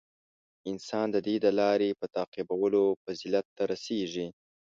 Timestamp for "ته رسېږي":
3.55-4.27